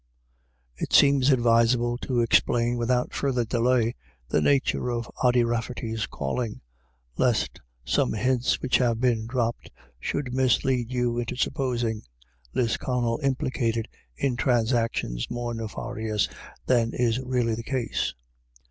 [0.77, 3.93] It seems advisable to explain without further delay
[4.29, 6.61] the nature of Ody RafTerty's calling,
[7.17, 9.69] lest some hints which have been dropped
[9.99, 12.01] should mis lead you into "supposing
[12.55, 13.87] Lisconnel implicated
[14.17, 16.27] in i transactions more nefarious
[16.65, 18.15] than is really the case.